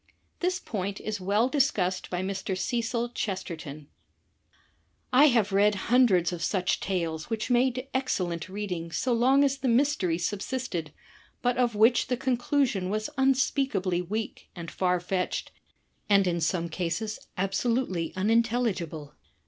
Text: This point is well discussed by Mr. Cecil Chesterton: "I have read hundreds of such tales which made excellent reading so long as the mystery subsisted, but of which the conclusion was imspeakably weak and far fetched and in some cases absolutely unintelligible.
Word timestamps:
This 0.39 0.59
point 0.59 0.99
is 0.99 1.21
well 1.21 1.47
discussed 1.47 2.09
by 2.09 2.23
Mr. 2.23 2.57
Cecil 2.57 3.09
Chesterton: 3.09 3.87
"I 5.13 5.25
have 5.25 5.51
read 5.53 5.75
hundreds 5.91 6.33
of 6.33 6.41
such 6.41 6.79
tales 6.79 7.29
which 7.29 7.51
made 7.51 7.87
excellent 7.93 8.49
reading 8.49 8.91
so 8.91 9.13
long 9.13 9.43
as 9.43 9.59
the 9.59 9.67
mystery 9.67 10.17
subsisted, 10.17 10.91
but 11.43 11.55
of 11.59 11.75
which 11.75 12.07
the 12.07 12.17
conclusion 12.17 12.89
was 12.89 13.11
imspeakably 13.15 14.01
weak 14.01 14.49
and 14.55 14.71
far 14.71 14.99
fetched 14.99 15.51
and 16.09 16.25
in 16.25 16.41
some 16.41 16.67
cases 16.67 17.19
absolutely 17.37 18.11
unintelligible. 18.15 19.13